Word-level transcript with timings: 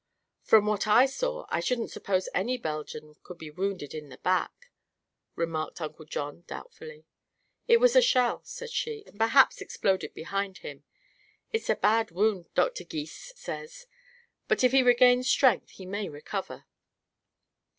"From 0.41 0.65
what 0.65 0.87
I 0.87 1.05
saw 1.05 1.45
I 1.49 1.57
wouldn't 1.57 1.91
suppose 1.91 2.27
any 2.33 2.57
Belgian 2.57 3.13
could 3.21 3.37
be 3.37 3.51
wounded 3.51 3.93
in 3.93 4.09
the 4.09 4.17
back," 4.17 4.71
remarked 5.35 5.79
Uncle 5.79 6.05
John 6.05 6.43
doubtfully. 6.47 7.05
"It 7.67 7.77
was 7.79 7.95
a 7.95 8.01
shell," 8.01 8.43
she 8.43 8.67
said, 8.67 9.07
"and 9.07 9.19
perhaps 9.19 9.61
exploded 9.61 10.15
behind 10.15 10.57
him. 10.65 10.83
It's 11.51 11.69
a 11.69 11.75
bad 11.75 12.09
wound, 12.09 12.49
Dr. 12.55 12.83
Gys 12.83 13.31
says, 13.35 13.85
but 14.47 14.63
if 14.63 14.71
he 14.71 14.81
regains 14.81 15.29
strength 15.29 15.69
he 15.69 15.85
may 15.85 16.09
recover." 16.09 16.65